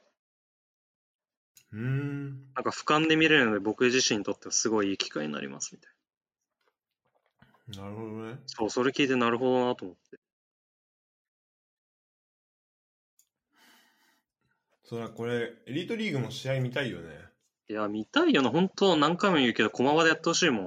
[1.72, 2.54] うーん。
[2.56, 5.97] なんか俯瞰で見れるので僕自身にとってはすごいいい機会になりますみたいな。
[7.76, 8.40] なるほどね。
[8.46, 10.20] そう、それ聞いてなるほどなと思って。
[14.86, 17.28] そうだ、これ、エリートリーグも試合見たいよね。
[17.68, 20.62] いや、見たいよな、本当何回も言うけど、駒場でやってほしいも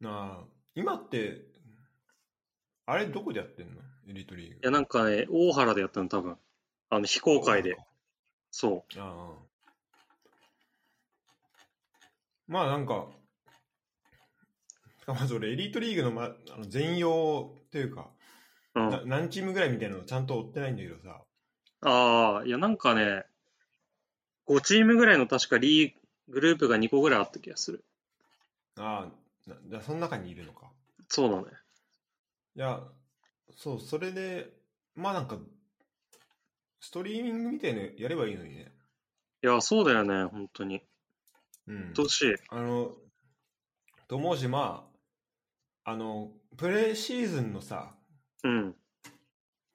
[0.00, 0.04] ん。
[0.04, 0.44] なあ、
[0.74, 1.46] 今って、
[2.84, 3.80] あれどこでやってんの？
[4.08, 4.54] エリートリーグ。
[4.56, 6.38] いや、なんかね、大原でやったの、多分。
[6.90, 7.76] あの、非公開で。
[8.50, 9.32] そああ。
[12.46, 13.08] まあなんか、
[15.14, 18.10] まず俺エリートリーグの,、ま、あの全容というか、
[18.74, 18.90] うん。
[18.90, 21.22] な何チームぐらいみたいなのちゃんと追ってないんだけどさ。
[21.80, 23.24] ああ、いやなんかね、
[24.46, 25.92] 5チームぐらいの確かリー
[26.28, 27.84] グループが2個ぐらいあった気がする。
[28.76, 29.08] あ
[29.46, 30.70] あ、なじゃあその中にいるのか。
[31.08, 31.56] そうだね。
[32.56, 32.82] いや、
[33.56, 34.52] そう、それで、
[34.94, 35.38] まあなんか、
[36.80, 38.72] ストリーミングみたいのやればいいのにね。
[39.42, 40.82] いや、そうだよね、本当に。
[41.66, 41.92] うん。
[41.92, 42.34] どうしい。
[42.48, 42.92] あの、
[44.06, 44.97] と思うし、まあ、
[45.88, 47.94] あの、プレシーズンのさ、
[48.44, 48.74] うん。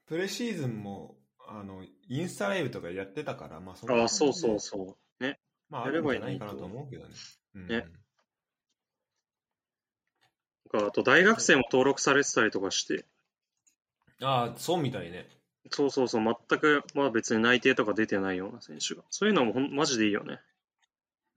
[0.06, 1.16] プレシーズンも、
[1.48, 5.24] あの、インスタライブとかやってたから、まあそああ、そうそうそう。
[5.24, 5.40] ね。
[5.72, 7.14] まあ、あやればいいのにるんじゃないかなと思うけどね。
[7.56, 7.60] う
[10.78, 13.06] ん、あと大学生も登録されてたりとかして、
[14.22, 15.28] ああ、そうみたいね。
[15.72, 19.02] そうそうそう、全く、まあ別に内定とか出てないような選手が。
[19.10, 20.40] そういうのもほんマジでいいよね。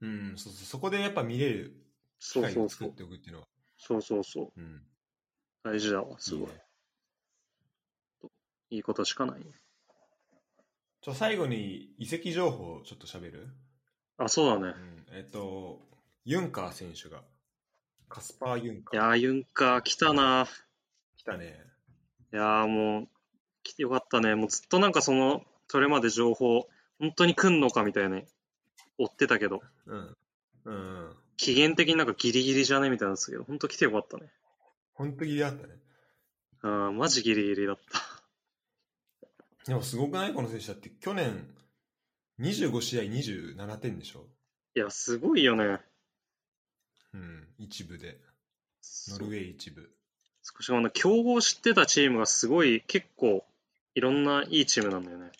[0.01, 1.73] うん、そうそう、そこでやっぱ見れる
[2.19, 2.89] 機そう会を作っ。
[2.89, 3.47] ておくっていうのは。
[3.77, 4.59] そうそうそう。
[4.59, 4.81] うん。
[5.63, 6.41] 大事だわ、すごい。
[6.41, 6.61] いいね
[8.69, 9.45] いいことしかないね。
[11.01, 13.47] ちょ最後に移籍情報をちょっと喋る？
[14.17, 14.73] あ、そうだね。
[14.75, 15.17] うん。
[15.17, 15.87] えっと、
[16.25, 17.21] ユンカー選手が、
[18.09, 18.95] カスパー・ユンカー。
[18.95, 20.47] いやー、ユンカー来たな。
[21.17, 21.63] 来たね。
[22.33, 23.07] いやーもう、
[23.63, 24.35] 来てよかったね。
[24.35, 26.67] もうずっとなんかその、それまで情報、
[26.99, 28.21] 本当に来んのかみたいな、
[28.97, 30.17] 追ってたけど、うん。
[30.65, 30.77] うんう
[31.11, 31.15] ん。
[31.37, 32.89] 期限的になんかギリギリじゃね？
[32.89, 34.23] みたいなんですけど、本当来てよかったね。
[34.93, 35.73] 本当にだったね。
[36.61, 38.01] あーマジギリギリだった。
[39.65, 40.33] でもすごくない？
[40.33, 41.47] この選手だって去年
[42.39, 44.25] 25試合27点でしょ？
[44.75, 45.79] いや、すごいよね。
[47.13, 48.17] うん、一部で。
[49.09, 49.89] ノルウェー一部。
[50.43, 53.43] 少しあの強豪知ってたチームがすごい結構
[53.95, 55.31] いろんないいチームなんだよね。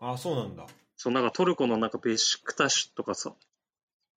[0.00, 0.66] ああ、そうなんだ。
[0.96, 3.32] そうなんかトルコのなんかベシクタシュとかさ、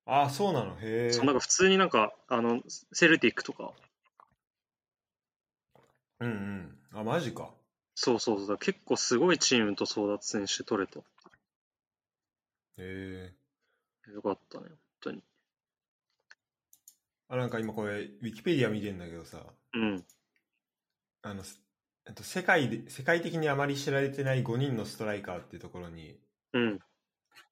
[0.05, 0.75] ああ、そうなの？
[0.75, 1.11] へえ。
[1.13, 2.61] そうなんか普通になんかあの
[2.91, 3.73] セルティックとか、
[6.19, 6.99] うんうん。
[6.99, 7.49] あ、マジか。
[7.95, 10.99] そうそうそう、結構すごいチームと争奪戦して取れた。
[12.77, 12.83] へ
[14.07, 14.11] え。
[14.13, 15.23] よかったね、本当に。
[17.29, 20.05] あ、なんか今これ、ウィキペディア見てんだけどさ、うん。
[21.23, 21.59] あの、す
[22.07, 26.19] えっと、世界で、世界的にあまり知られてない5人のストライカーっていうところに、
[26.53, 26.79] うん。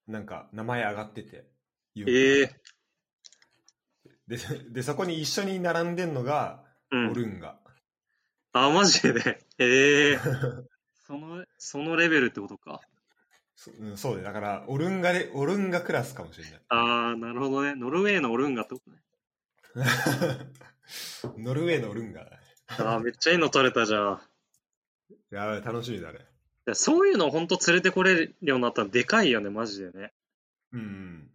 [0.07, 1.49] なんか名前上がってて。
[1.95, 2.55] ええ
[4.27, 4.37] で、
[4.69, 7.13] で、そこに一緒に並んでんのが、うんオ。
[7.13, 7.59] ルンガ。
[8.53, 9.45] あ、マジで？
[9.57, 10.19] ええ
[11.07, 12.81] その、そのレベルってことか。
[13.55, 16.61] そうん、そうで、だから、オルンガで、オルンガクラスかもしれない。
[16.69, 17.75] あー、なるほどね。
[17.75, 19.01] ノルウェーのオルンガってことね。
[21.37, 22.37] ノルウェーのオルンガだね。
[22.67, 24.21] あー、めっちゃいいの取れたじゃん。
[25.11, 26.19] いやばい、楽しみだね。
[26.65, 30.13] やそういうの本当連れてこれるようになったらでかいよね、マジでね。
[30.71, 31.31] うんうん。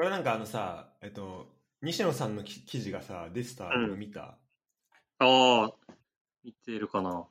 [0.00, 1.46] これなんかあのさ、えっと、
[1.82, 4.38] 西野さんのき記事がさ、出てたの見た、
[5.18, 5.72] ああ、
[6.42, 7.26] 見てるかな。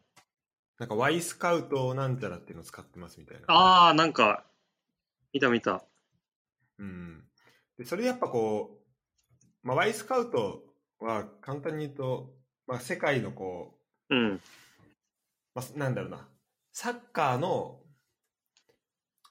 [0.77, 3.45] なんか Y スカウトなんちゃらっていうのを使ってますみたいな。
[3.47, 4.45] ああ、なんか、
[5.33, 5.83] 見た見た。
[6.77, 7.23] うん。
[7.79, 8.77] で、それでやっぱこ
[9.63, 10.61] う、まあ、Y スカウト
[10.99, 12.35] は簡単に言うと、
[12.67, 13.79] まあ、世界のこ
[14.11, 14.41] う、うん。
[15.55, 16.29] まあ、なんだろうな、
[16.71, 17.79] サッカーの、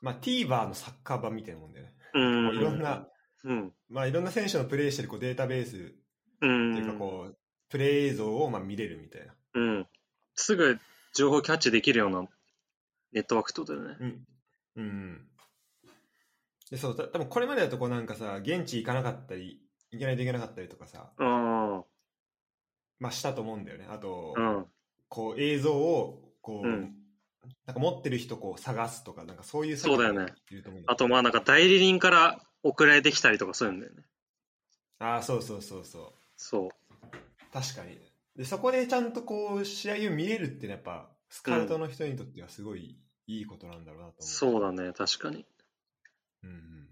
[0.01, 1.93] まあ、TVer のサッカー版みたいなもんだよね。
[2.15, 2.57] うん。
[2.57, 3.07] いろんな、
[3.45, 3.73] うん。
[3.89, 5.85] まあ、いろんな選手のプレーしてるこうデータベースうっ
[6.41, 6.77] てん。
[6.77, 7.37] いうかこう、
[7.69, 9.35] プレー映像をまあ見れるみたいな。
[9.55, 9.87] うん。
[10.35, 10.79] すぐ
[11.15, 12.29] 情報キャッチできるような
[13.13, 13.97] ネットワークってことだよね。
[14.01, 14.27] うん。
[14.77, 15.29] うん。
[16.71, 21.85] で、そう、た多分これまでだとこうなんかさ、現地行かなかったり、行けないといけなかったりとかさ、あ
[22.99, 23.87] まあしたと思うんだよね。
[23.91, 24.67] あと、あ、うん。
[25.09, 26.95] こう映像を、こう、うん
[27.67, 30.33] なんか持ってる人こう探すとか、なんかそういうそうだよね
[30.87, 34.03] あとまあなんか代理人から送られてきたりとかそういうんだよね。
[34.99, 36.13] ああ、そうそうそうそう。
[36.37, 36.71] そう。
[37.53, 37.99] 確かに。
[38.37, 44.23] で、そこでちゃんとこう、試合を見れるってやっぱ、スカウトの人にとってはすごいいいことなんだろうなと思う。
[44.23, 45.47] そうだね、確かに。
[46.43, 46.89] うんうん。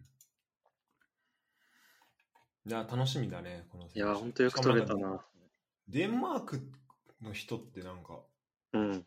[2.69, 5.25] いや、楽しみだね、この選手いや、ほんとよく取れたな。
[5.89, 6.61] デンマーク
[7.23, 8.21] の人ってなんか、
[8.73, 9.07] うん。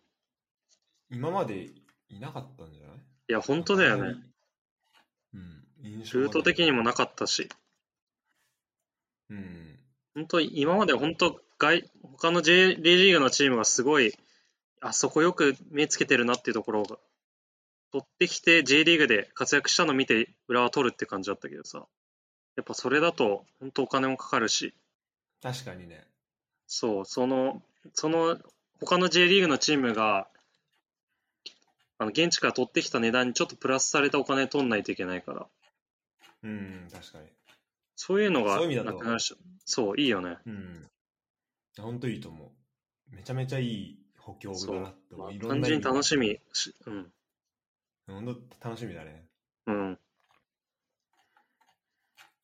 [1.10, 1.69] 今まで
[2.10, 2.97] いなかったんじゃない？
[2.97, 4.15] いや、本当だよね。。
[5.34, 5.58] うん。
[5.81, 7.49] ルート的にもなかったし、
[9.29, 9.79] うん。
[10.15, 14.13] 本当今まで本当外、他の J リーグのチームがすごい、
[14.81, 16.97] あそこよく目つけてるなっていうところが、
[17.91, 21.85] 取ってきて J リーグで活躍したの見て裏は取るって感じだったけどさ、
[22.55, 24.73] やっぱそれだと本当お金もかかるし、
[25.41, 26.05] 確かにね。
[26.67, 27.61] そう、その、
[27.93, 28.37] その、
[28.79, 30.27] 他の J リーグのチームが、
[31.97, 35.47] あの、現地から取ってきた値段にちょっとプラスされたお金取んないといけないから、
[36.43, 37.28] うん、確かに。
[37.95, 38.99] そういうのがそういう意味だと
[39.65, 40.38] そう、いいよね。
[40.45, 40.88] うん。
[41.78, 43.15] 本当いいと思う。
[43.15, 45.32] めちゃめちゃいい補強具だなって思う。
[45.32, 46.28] まあ単純に楽しみ。
[46.30, 47.12] みし、うん。
[48.08, 48.25] 本
[48.60, 49.28] 当楽しみだね。
[49.67, 49.93] うん。
[49.93, 49.97] い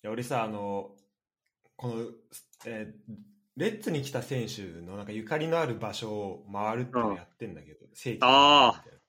[0.02, 0.96] や俺さ、あの、
[1.76, 2.12] この、
[2.66, 3.16] えー
[3.58, 9.00] レッツに来た選手のなんかゆかりのある場所を回るっていうのをやってんだけど、聖地あーみたいな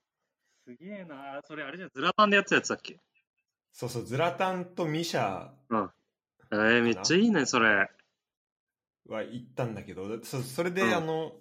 [0.65, 3.01] すげえなそれあれじゃん、ズラタンでやってたやつだっけ？
[3.77, 5.51] そうそう、ズラタンとミシャ
[6.51, 7.91] えー、めっちゃいいね、それ。
[9.07, 11.35] は行ったんだけど、そそれで、うんあの、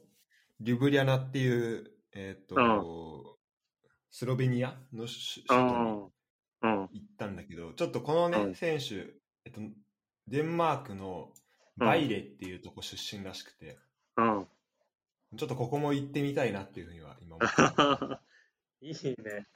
[0.60, 3.40] リュブリャナっていう、えっ、と、う
[4.12, 6.12] スロベニアの首都にん。
[6.64, 6.90] うん。
[6.92, 9.14] 行ったんだけど、ちょっとこのね、うん選手、
[9.46, 9.62] えっと、
[10.28, 11.32] デンマークの
[11.78, 13.78] バイレっていうとこ出身らしくて、
[14.18, 14.48] うん。
[15.38, 18.18] ちょっとここも行ってみたいなっていうふうには今思ってる
[18.92, 19.48] いいね。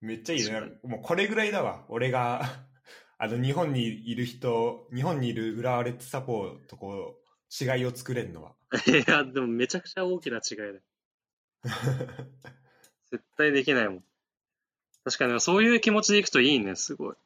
[0.00, 0.86] めっちゃいいね確。
[0.86, 1.84] もうこれぐらいだわ。
[1.88, 2.42] 俺が、
[3.18, 8.54] あの、日本にいる人、日本にいる浦和レッズサポーとこう、違いを作れるのは。
[8.86, 10.80] いや、でもめちゃくちゃ大きな違いだよ。
[13.10, 14.04] 絶対できないもん。
[15.04, 17.16] 確かに、そういう気持ちで行くといいね、すごい。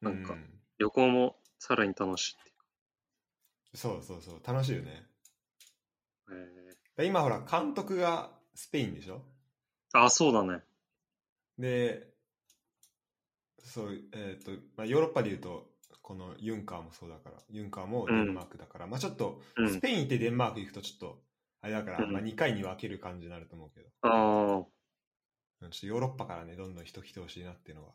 [0.00, 2.52] なんかうん旅行もさらに楽しいって
[3.74, 5.06] そうそうそう、楽しいよね。
[6.30, 6.78] いうか。
[6.96, 9.22] で今ほら、監督がスペインでしょ？
[9.94, 10.62] えー、あ、そうだね。
[11.58, 12.08] で、
[13.62, 21.22] そう、えっ、と、まあ、ヨーロッパで言うと、このユンカーもそうだから、ユンカーもデンマークだから、まあちょっと、うんスペイン行ってデンマーク行くとちょっと、
[21.62, 24.66] あれだから、うんまあ2回に分ける感じになると思うけど、あ
[25.62, 27.92] うんちょっとヨーロッパからね、どんどん人来てほしいなっていうのは。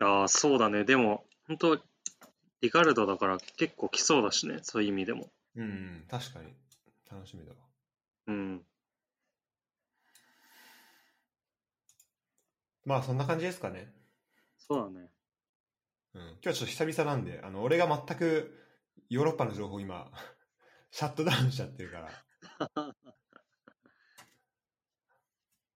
[0.00, 0.84] あ、ああ、そうだね。
[0.84, 1.78] でも、本当
[2.60, 5.30] リカルドだから結構来そうだしね、そういう意味でも。
[5.54, 6.52] うん、うん、確かに。
[7.08, 7.56] 楽しみだわ。
[8.26, 8.62] うん。
[12.88, 13.92] まあそんな感じですかね。
[14.56, 15.10] そうだね。
[16.14, 18.58] うん、今日はちょっと久々なんで、あの、俺が全く
[19.10, 20.10] ヨーロッパの情報今、
[20.90, 22.10] シャットダウンしちゃってるから、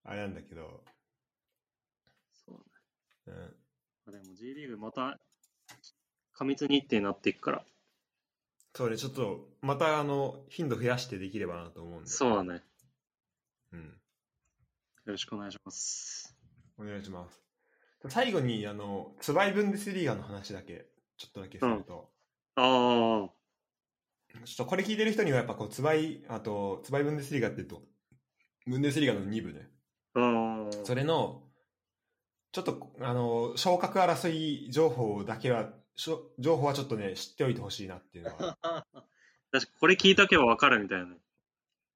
[0.05, 0.83] あれなんだけど、
[2.33, 2.64] そう
[3.27, 3.57] うん。
[4.11, 5.20] でも G リーグまた
[6.33, 7.66] 過密日程になっていくから。
[8.75, 12.09] そうね、ちょっと、またあの、頻度増やしてできればなと思うんで。
[12.09, 12.64] そうだね。
[13.72, 13.85] うん。
[13.85, 13.92] よ
[15.05, 16.32] ろしくお願いします。
[16.78, 17.42] お願いします。
[18.08, 22.11] 最後に、あの、ツバイブンデスリーガの話だけ、ちょっとだけすると、
[22.56, 23.30] あ
[24.44, 27.82] ちょっとこれ聞いてる人にはやっぱこう、ツバイ、あと、ツバイブンデスリーガって言うと、
[28.66, 29.70] ブンデスリーガの2部ね。
[30.14, 30.85] あ、うん。
[30.85, 31.42] それの、
[32.52, 38.56] ちょっと、あの、昇格争い情報だけは、しょ情報はちょっとね、知っておいてほしいなっていうのは。
[39.52, 41.18] 確かこれ聞いとけばわかるみたいなね。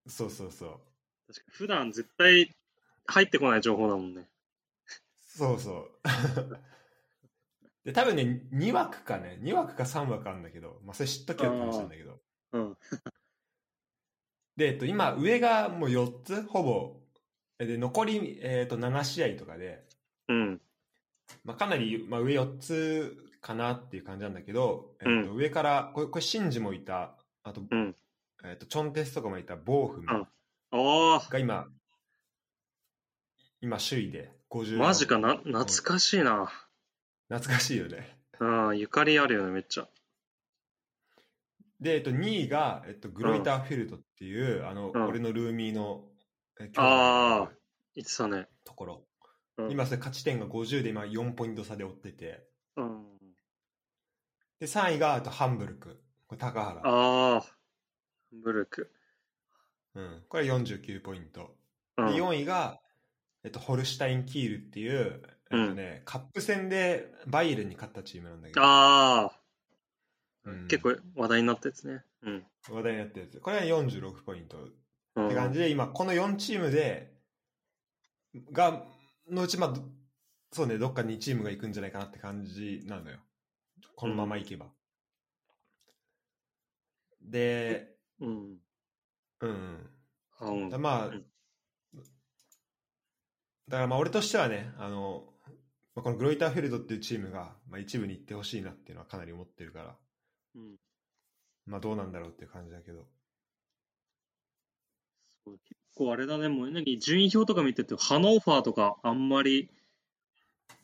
[0.06, 0.70] そうそうそう。
[1.32, 2.54] 確か普段絶対
[3.06, 4.28] 入ってこない情報だもんね。
[5.36, 5.90] そうそう。
[7.84, 12.18] で、多分ね、2枠かね、2枠か3枠あるんだけど、まあ、それ知っとけよって話なんだけど。
[12.52, 12.76] うん。
[14.56, 16.96] で、えっと、今、上がもう4つ、ほぼ。
[17.58, 19.84] で、残り、えっと、7試合とかで、
[20.28, 20.60] うん。
[21.44, 27.94] まあ、かなり、まあ、上4つかなっていう感じなんだけど、えっと、上から、これ、これ、シンジもいた、あと、うん。
[28.44, 30.26] えっと、チョンテスとかもいた、ボーフム
[30.70, 31.68] ああが今、
[33.60, 34.78] 今、首位で、50。
[34.78, 36.50] マジかな、懐かしいな。
[37.28, 38.18] 懐かしいよね。
[38.40, 39.88] うん、ゆかりあるよね、めっちゃ。
[41.80, 46.04] で、えっと、2位が、えっと、グロイターフェルトっていう、あの、うん俺のルーミーの、
[46.58, 47.48] えあー兄弟の
[47.96, 48.48] 言ってたね。
[48.64, 49.04] ところ。
[49.58, 52.46] うん、今、それ勝ち点が50で、今、4ポイント差で追ってて。
[52.76, 53.04] うん。
[54.58, 56.02] で、3位が、あと、ハンブルク。
[56.26, 56.80] これ、高原。
[56.82, 57.44] ああ、
[58.32, 58.90] ブルク。
[59.94, 60.22] うん。
[60.28, 61.56] これ49ポイント。
[61.98, 62.80] うん、で、4位が、
[63.46, 69.40] えっと、ホルシュタイン・キールっていう、えっとね、カップ戦でバイエルンに勝ったチームなんだけど、ああ、
[70.46, 72.02] うん結構話題になったやつね。
[72.24, 72.44] うん。
[72.68, 73.38] 話題になってるやつ。
[73.38, 74.58] これは46ポイント
[75.14, 77.12] うんって感じで、今、この4チームで、
[78.50, 78.84] が、
[79.30, 79.80] のうち、まあ、ど
[80.50, 83.18] そうね、どっか2チームが行くんじゃないかなって感じなのよ。
[83.94, 84.66] このまま行けば。
[87.22, 88.56] で、うん。
[89.40, 89.90] うん。
[90.40, 91.24] あまあ、うん
[93.68, 95.24] だからまあ俺としてはね、あの、
[95.94, 99.96] まあ、このグロイターフェルドっていうチームが、まあ、一部に行ってほしいなっていうのはかなり思ってるから、
[100.54, 100.76] うん
[101.66, 103.04] まあどうなんだろうっていう感じだけど。
[105.44, 109.68] そう結構あれだね、もう何順位表とか見てて、ハノーファーとかあんまり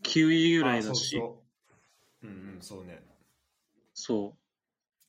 [0.02, 1.42] 9位ぐらいだし、あそうそ
[2.22, 2.26] う。
[2.26, 3.00] うんうん、そうね。
[3.94, 4.34] そ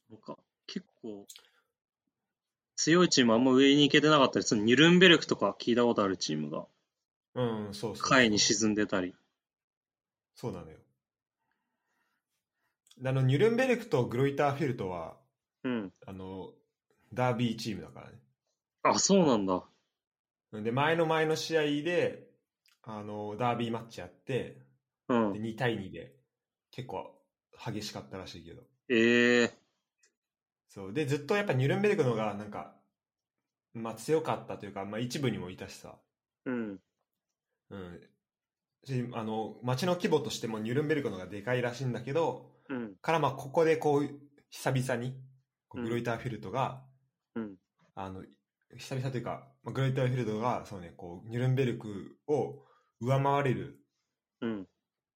[0.10, 0.14] う。
[0.14, 1.26] なんか、結構、
[2.76, 4.62] 強いチームあんま上に行けてなかったりする。
[4.62, 6.66] ニュルンベルクとか聞いたことあるチームが、
[7.36, 9.16] うん、うんそうそう下位に沈んでたり。
[10.36, 10.78] そうなのよ。
[13.06, 15.18] あの、ニュルンベルクとグロイターフェルトは、
[15.64, 15.94] うん。
[16.06, 16.54] あの、
[17.14, 18.20] ダービーチームだからね。
[18.84, 19.64] あ、そうなんだ。
[20.54, 22.30] で、前の前の試合で、
[22.84, 24.62] あの、ダービーマッチやって、
[25.08, 25.40] うんで。
[25.40, 26.16] 2対2で、
[26.72, 27.20] 結構
[27.66, 28.62] 激しかったらしいけど。
[28.90, 29.54] ええ
[30.70, 30.94] そう。
[30.94, 32.76] で、ずっとやっぱニュルンベルクのが、なんか、
[33.74, 35.96] まあ強かったというか、まあ一部にもいたしさ。
[36.46, 36.80] うん。
[37.74, 38.00] うん。
[38.86, 42.96] し、あの、街の規模としてもニュルンベルクのがでかいらしいんだけど、うん。
[43.02, 44.10] からまあここでこう、
[44.50, 45.14] 久々に、
[45.68, 46.84] こううんグロイターフィルトが、
[47.36, 47.56] うん。
[47.96, 48.24] あの、
[48.78, 52.64] 久々というか、まあ、グロイターフィルトが、そうね、こう、ニュルンベルクを
[53.02, 53.80] 上回れる、
[54.42, 54.68] うん。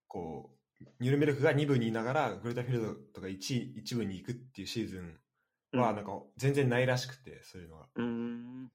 [0.07, 7.87] こう、ニュルンベルクが2部にいながら、グロイターフィルトとか 1, 1部に行くっていうシーズンは、なんか全然ないらしくて、そういうのが。
[7.95, 8.71] うん。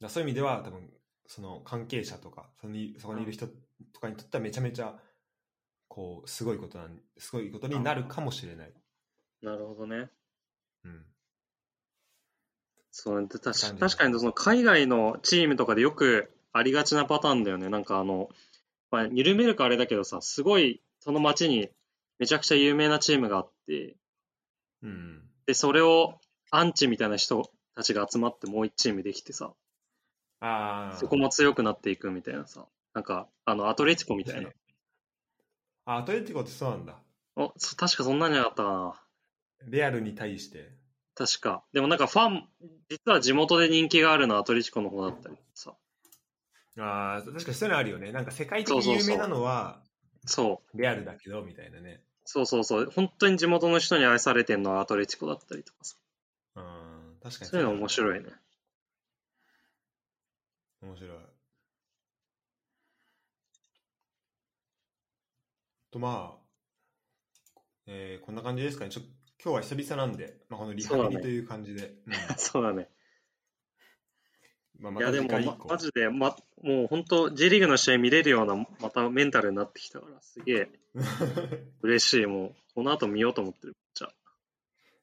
[0.00, 0.90] らそういう意味では、多分、
[1.26, 4.94] その関係者とか、そのそこにいる人とかにとってはめちゃめちゃ、
[5.88, 8.72] こう、すごいことなん、すごいことになるかもしれない。
[9.42, 10.10] なるほどね。
[10.84, 11.04] うん。
[12.90, 17.68] そう確感じ確かにその海外のチームとかでよくありがちなパターンだよね。
[17.68, 18.28] なんかあの、
[18.92, 21.68] まあ、ニュルンベルクあれだけどさ、すごいその街に
[22.20, 23.96] めちゃくちゃ有名なチームがあって、
[24.82, 25.22] うん。
[25.46, 26.20] で、それを
[26.50, 29.52] アンチみたいな人たちが集まってもう一チームできてさ、
[30.44, 30.96] ああ。
[30.96, 34.50] そこも強くなっていくみたいなさ、なんか、あの、アトレティコみたいな。
[35.86, 36.98] あ、アトレティコってそうなんだ。
[37.36, 39.00] お、そ確かそんなんじゃなかったかな。
[39.66, 40.70] レアルに対して。
[41.14, 41.64] 確か。
[41.72, 42.48] でもなんかファン、
[42.90, 45.74] 実は地元で人気があるのはアトレティコの方だったりさ。
[46.78, 48.12] ああ、確かにそういうのあるよね。
[48.12, 49.80] なんか世界的に有名なのは、
[50.26, 50.78] そう。
[50.78, 52.02] レアルだけど、みたいなね。
[52.26, 52.90] そうそうそう。
[52.94, 55.96] 本当に地元の人に愛されてるのはアトレティコだったりとかさ。
[56.56, 57.88] うん、確かにそういうの面い。
[57.88, 58.30] 白いね。
[60.84, 61.10] 面白い。
[65.90, 68.90] と、まあ、えーこんな感じですかね。
[68.90, 69.00] ちょ
[69.42, 71.94] 今日は久々なんで、まあ、このリハビリという感じで。
[72.36, 72.74] そうだね。
[72.74, 72.86] うん
[74.78, 75.28] まあ、まいやでも。
[75.28, 80.68] まマジで、ま、もう本当 J リーグの試合見れるような、またメンタルになってきたから、すげえ
[81.82, 82.26] 嬉しい。
[82.26, 83.76] もう、この後見ようと思ってる。
[83.94, 84.14] じゃあ。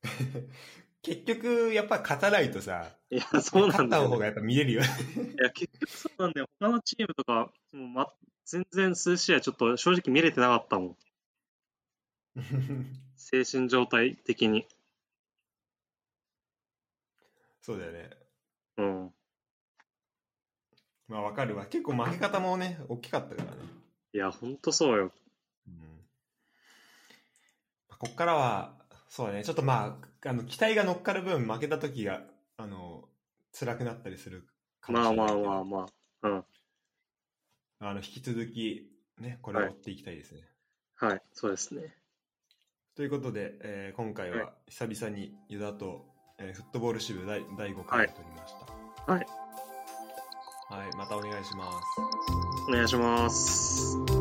[1.03, 3.97] 結局、やっぱ勝たないとさ、いや、そうなんだ。
[3.97, 4.87] 勝った方がやっぱ見れるよね。
[4.87, 6.49] いや、結局そうなんだよ。
[6.59, 8.13] 他のチームとか、もうま、
[8.45, 10.97] 全然数試合ちょっと正直見れてなかったもん。
[13.17, 14.67] 精神状態的に。
[17.61, 18.09] そうだよね。
[18.77, 19.13] うん。
[21.07, 21.65] まあわかるわ。
[21.65, 23.57] 結構負け方もね、大きかったからね。
[24.13, 25.11] いや、ほんとそうよ。
[25.67, 25.73] うん
[27.89, 28.80] まあこっからは、
[29.11, 32.21] そうだね、ちょっとまあ、あの期待が乗っかる分、負けた時が、
[32.55, 33.09] あの、
[33.51, 34.47] 辛くなったりする
[34.79, 35.85] かもまあまあしれないけどまあま
[36.21, 36.27] あ。
[36.29, 36.45] うん。
[37.81, 38.89] あの引き続き、
[39.19, 40.47] ね、これを追っていきたいですね。
[40.95, 41.93] はい、そうですね。
[42.95, 46.05] ということで、えー今回はいは久々にユダと、
[46.37, 48.53] えーフットボール支部第第5回を取りまし
[49.05, 49.11] た。
[49.11, 49.25] はい。
[50.69, 51.85] はい、またお願いします。
[52.69, 54.20] お願いします。